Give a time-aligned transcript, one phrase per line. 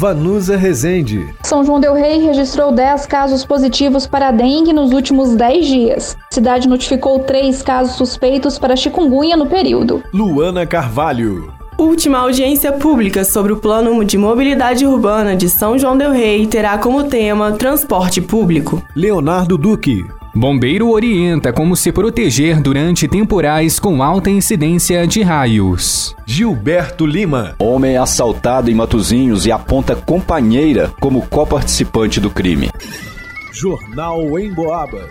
[0.00, 1.28] Vanusa Rezende.
[1.42, 6.16] São João Del Rei registrou 10 casos positivos para dengue nos últimos 10 dias.
[6.30, 10.02] A cidade notificou 3 casos suspeitos para chikungunya no período.
[10.10, 11.52] Luana Carvalho.
[11.76, 16.78] Última audiência pública sobre o Plano de Mobilidade Urbana de São João Del Rei terá
[16.78, 18.82] como tema transporte público.
[18.96, 20.02] Leonardo Duque.
[20.34, 26.14] Bombeiro orienta como se proteger durante temporais com alta incidência de raios.
[26.24, 27.56] Gilberto Lima.
[27.58, 32.70] Homem assaltado em Matozinhos e aponta companheira como co-participante do crime.
[33.52, 35.10] Jornal em Boabas.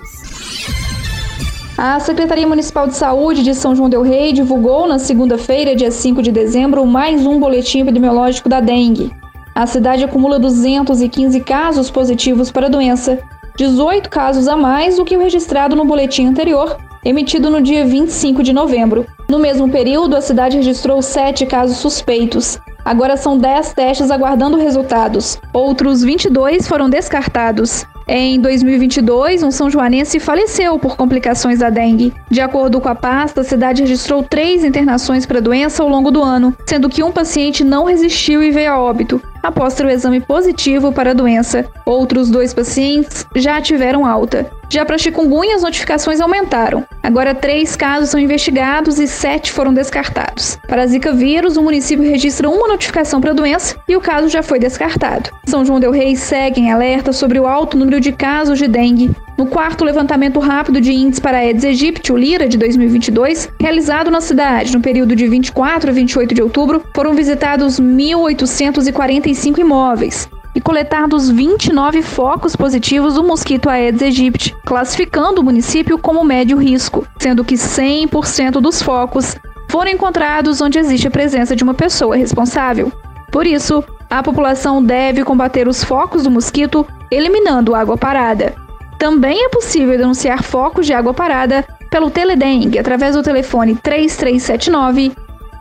[1.78, 6.22] A Secretaria Municipal de Saúde de São João Del Rei divulgou na segunda-feira, dia 5
[6.22, 9.12] de dezembro, mais um boletim epidemiológico da dengue.
[9.54, 13.20] A cidade acumula 215 casos positivos para a doença,
[13.60, 18.42] 18 casos a mais do que o registrado no boletim anterior, emitido no dia 25
[18.42, 19.06] de novembro.
[19.28, 22.58] No mesmo período, a cidade registrou 7 casos suspeitos.
[22.86, 25.38] Agora são 10 testes aguardando resultados.
[25.52, 27.86] Outros 22 foram descartados.
[28.12, 32.12] Em 2022, um são joanense faleceu por complicações da dengue.
[32.28, 36.10] De acordo com a pasta, a cidade registrou três internações para a doença ao longo
[36.10, 39.90] do ano, sendo que um paciente não resistiu e veio a óbito após ter o
[39.92, 41.68] exame positivo para a doença.
[41.86, 44.50] Outros dois pacientes já tiveram alta.
[44.72, 46.86] Já para chikungunya, as notificações aumentaram.
[47.02, 50.60] Agora, três casos são investigados e sete foram descartados.
[50.68, 54.44] Para Zika vírus, o município registra uma notificação para a doença e o caso já
[54.44, 55.32] foi descartado.
[55.48, 59.10] São João Del Rei segue em alerta sobre o alto número de casos de dengue.
[59.36, 64.22] No quarto levantamento rápido de índice para Aedes aegypti, o LIRA, de 2022, realizado na
[64.22, 70.30] cidade no período de 24 a 28 de outubro, foram visitados 1.845 imóveis
[70.60, 77.08] e coletados 29 focos positivos do mosquito Aedes aegypti, classificando o município como médio risco,
[77.18, 79.38] sendo que 100% dos focos
[79.70, 82.92] foram encontrados onde existe a presença de uma pessoa responsável.
[83.32, 88.54] Por isso, a população deve combater os focos do mosquito eliminando água parada.
[88.98, 95.14] Também é possível denunciar focos de água parada pelo Teledengue através do telefone 3379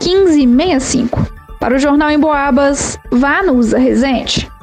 [0.03, 1.25] 1565.
[1.57, 4.58] Para o Jornal em Boabas, Vanusa Rezende.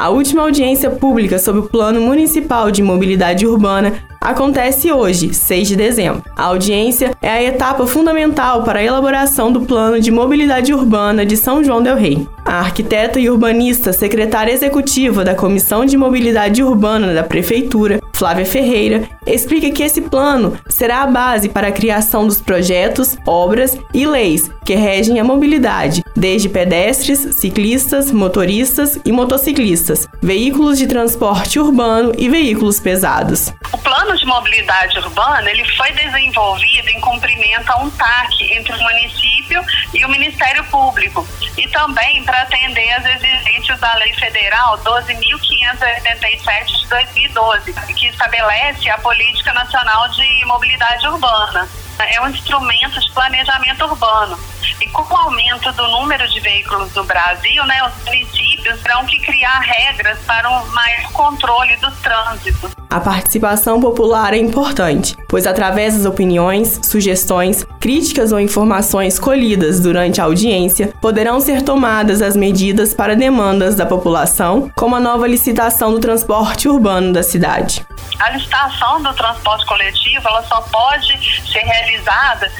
[0.00, 5.76] A última audiência pública sobre o Plano Municipal de Mobilidade Urbana acontece hoje, 6 de
[5.76, 6.22] dezembro.
[6.36, 11.36] A audiência é a etapa fundamental para a elaboração do Plano de Mobilidade Urbana de
[11.36, 12.26] São João Del Rei.
[12.44, 19.08] A arquiteta e urbanista, secretária executiva da Comissão de Mobilidade Urbana da Prefeitura, Flávia Ferreira,
[19.26, 24.50] explica que esse plano será a base para a criação dos projetos, obras e leis
[24.64, 32.28] que regem a mobilidade, desde pedestres, ciclistas, motoristas e motociclistas, veículos de transporte urbano e
[32.28, 33.52] veículos pesados.
[33.72, 38.78] O plano de mobilidade urbana ele foi desenvolvido em cumprimento a um TAC entre o
[38.78, 41.26] município e o Ministério Público
[41.56, 48.98] e também para atender às exigências da Lei Federal 12.587 de 2012, que estabelece a
[48.98, 51.68] Política Nacional de Mobilidade Urbana.
[51.98, 54.38] É um instrumento de planejamento urbano.
[54.80, 59.18] E com o aumento do número de veículos no Brasil, né, os municípios terão que
[59.20, 62.70] criar regras para um maior controle do trânsito.
[62.90, 70.20] A participação popular é importante, pois através das opiniões, sugestões, críticas ou informações colhidas durante
[70.20, 75.92] a audiência, poderão ser tomadas as medidas para demandas da população, como a nova licitação
[75.92, 77.86] do transporte urbano da cidade.
[78.18, 81.16] A licitação do transporte coletivo ela só pode
[81.48, 82.50] ser realizada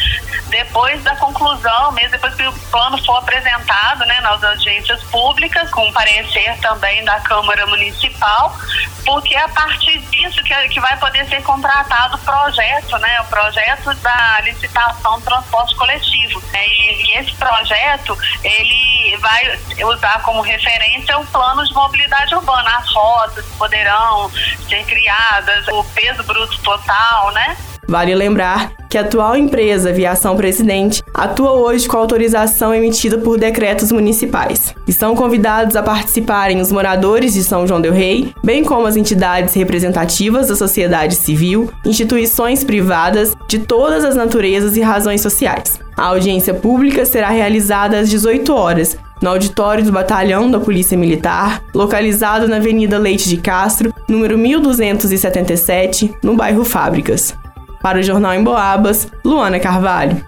[0.48, 5.92] depois da conclusão, mesmo depois que o plano for apresentado né, nas audiências públicas, com
[5.92, 8.56] parecer também da Câmara Municipal,
[9.04, 13.24] porque é a partir disso que, que vai poder ser contratado o projeto, né, o
[13.24, 16.42] projeto da licitação do transporte coletivo.
[16.54, 22.92] E, e esse projeto, ele vai usar como referência o plano de mobilidade urbana, as
[22.92, 24.30] rotas poderão
[24.68, 27.56] ser criadas, o peso bruto total, né?
[27.90, 33.90] Vale lembrar que a atual empresa Viação Presidente atua hoje com autorização emitida por decretos
[33.90, 34.72] municipais.
[34.86, 38.94] E são convidados a participarem os moradores de São João del Rei, bem como as
[38.94, 45.80] entidades representativas da sociedade civil, instituições privadas de todas as naturezas e razões sociais.
[45.96, 51.60] A audiência pública será realizada às 18 horas no auditório do Batalhão da Polícia Militar,
[51.74, 57.34] localizado na Avenida Leite de Castro, número 1277, no bairro Fábricas.
[57.82, 60.22] Para o Jornal em Boabas, Luana Carvalho.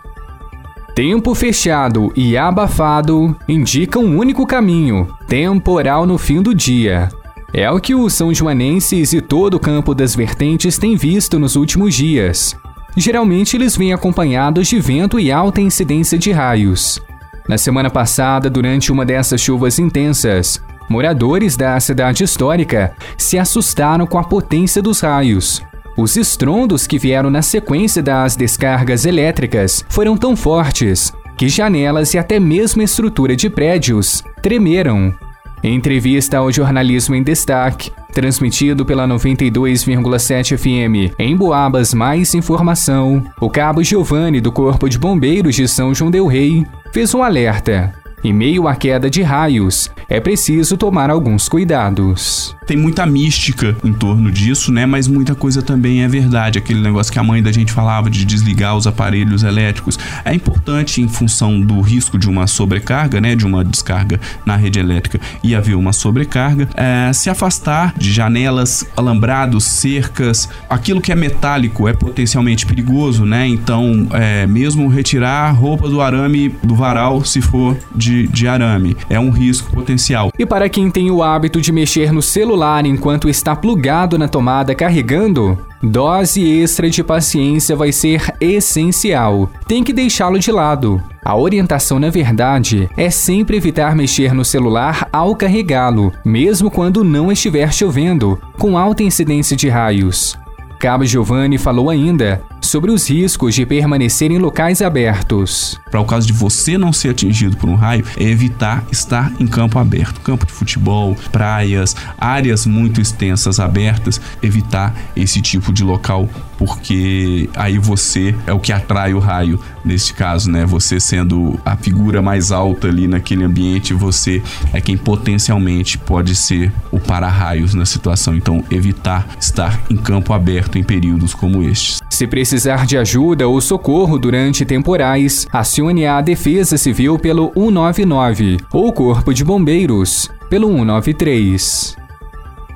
[0.95, 7.09] Tempo fechado e abafado indicam um único caminho: temporal no fim do dia.
[7.53, 11.55] É o que os são joanenses e todo o campo das vertentes têm visto nos
[11.55, 12.57] últimos dias.
[12.97, 17.01] Geralmente eles vêm acompanhados de vento e alta incidência de raios.
[17.49, 24.19] Na semana passada, durante uma dessas chuvas intensas, moradores da cidade histórica se assustaram com
[24.19, 25.63] a potência dos raios.
[25.97, 32.19] Os estrondos que vieram na sequência das descargas elétricas foram tão fortes que janelas e
[32.19, 35.15] até mesmo estrutura de prédios tremeram.
[35.63, 43.49] Em entrevista ao Jornalismo em Destaque, transmitido pela 92,7 FM em Boabas Mais Informação, o
[43.49, 47.93] cabo Giovanni do Corpo de Bombeiros de São João del Rei fez um alerta.
[48.25, 52.57] Em meio à queda de raios, é preciso tomar alguns cuidados.
[52.73, 54.87] Tem muita mística em torno disso, né?
[54.87, 56.57] Mas muita coisa também é verdade.
[56.57, 59.99] Aquele negócio que a mãe da gente falava de desligar os aparelhos elétricos.
[60.25, 63.37] É importante em função do risco de uma sobrecarga, né?
[63.37, 68.87] De uma descarga na rede elétrica e haver uma sobrecarga, é, se afastar de janelas,
[68.97, 70.49] alambrados, cercas.
[70.71, 73.47] Aquilo que é metálico é potencialmente perigoso, né?
[73.47, 79.21] Então, é, mesmo retirar roupa do arame do varal, se for de, de arame, é
[79.21, 80.33] um risco potencial.
[80.39, 84.75] E para quem tem o hábito de mexer no celular enquanto está plugado na tomada
[84.75, 89.51] carregando, dose extra de paciência vai ser essencial.
[89.67, 91.03] Tem que deixá-lo de lado.
[91.25, 97.33] A orientação, na verdade, é sempre evitar mexer no celular ao carregá-lo, mesmo quando não
[97.33, 100.39] estiver chovendo, com alta incidência de raios.
[100.79, 105.79] Cabo Giovanni falou ainda sobre os riscos de permanecer em locais abertos.
[105.91, 109.47] Para o caso de você não ser atingido por um raio, é evitar estar em
[109.47, 116.29] campo aberto, campo de futebol, praias, áreas muito extensas abertas, evitar esse tipo de local,
[116.57, 120.65] porque aí você é o que atrai o raio neste caso, né?
[120.65, 124.43] Você sendo a figura mais alta ali naquele ambiente, você
[124.73, 128.35] é quem potencialmente pode ser o para-raios na situação.
[128.35, 132.02] Então, evitar estar em campo aberto em períodos como estes.
[132.13, 138.93] Se precisar de ajuda ou socorro durante temporais, acione a Defesa Civil pelo 199 ou
[138.93, 141.97] Corpo de Bombeiros pelo 193.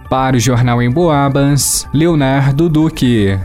[0.08, 3.38] Para o Jornal em Boabas, Leonardo Duque.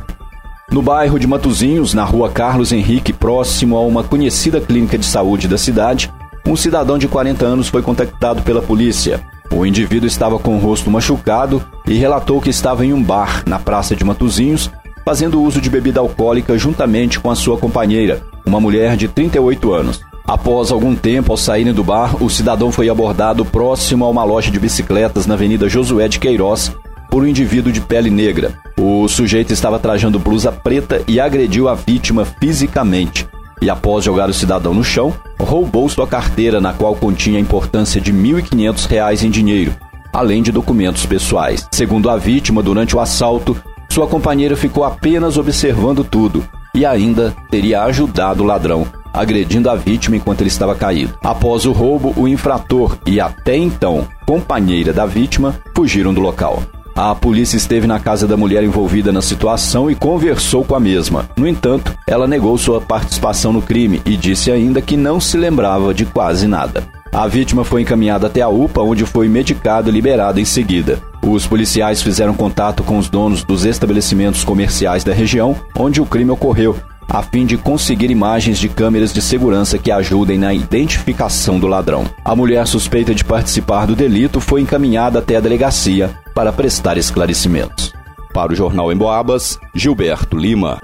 [0.71, 5.45] No bairro de Matozinhos, na rua Carlos Henrique, próximo a uma conhecida clínica de saúde
[5.45, 6.09] da cidade,
[6.47, 9.19] um cidadão de 40 anos foi contactado pela polícia.
[9.53, 13.59] O indivíduo estava com o rosto machucado e relatou que estava em um bar na
[13.59, 14.71] praça de Matozinhos,
[15.05, 20.01] fazendo uso de bebida alcoólica juntamente com a sua companheira, uma mulher de 38 anos.
[20.25, 24.51] Após algum tempo, ao saírem do bar, o cidadão foi abordado próximo a uma loja
[24.51, 26.71] de bicicletas na Avenida Josué de Queiroz
[27.09, 28.53] por um indivíduo de pele negra.
[28.79, 33.27] O sujeito estava trajando blusa preta e agrediu a vítima fisicamente.
[33.61, 38.01] E após jogar o cidadão no chão, roubou sua carteira, na qual continha a importância
[38.01, 39.75] de R$ 1.500 em dinheiro,
[40.13, 41.67] além de documentos pessoais.
[41.71, 43.55] Segundo a vítima, durante o assalto,
[43.91, 50.15] sua companheira ficou apenas observando tudo e ainda teria ajudado o ladrão, agredindo a vítima
[50.15, 51.13] enquanto ele estava caído.
[51.21, 56.63] Após o roubo, o infrator e até então companheira da vítima fugiram do local.
[56.95, 61.29] A polícia esteve na casa da mulher envolvida na situação e conversou com a mesma.
[61.35, 65.93] No entanto, ela negou sua participação no crime e disse ainda que não se lembrava
[65.93, 66.87] de quase nada.
[67.11, 71.10] A vítima foi encaminhada até a UPA, onde foi medicada e liberada em seguida.
[71.25, 76.31] Os policiais fizeram contato com os donos dos estabelecimentos comerciais da região onde o crime
[76.31, 76.75] ocorreu,
[77.07, 82.05] a fim de conseguir imagens de câmeras de segurança que ajudem na identificação do ladrão.
[82.25, 87.93] A mulher suspeita de participar do delito foi encaminhada até a delegacia para prestar esclarecimentos.
[88.33, 90.81] Para o Jornal em Boabas, Gilberto Lima.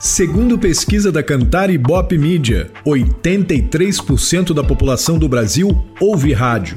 [0.00, 6.76] Segundo pesquisa da Cantar Ibope Mídia, 83% da população do Brasil ouve rádio,